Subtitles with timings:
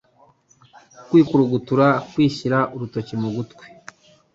[1.09, 3.65] Kwikurugutura Kwishyira urutoki mu gutwi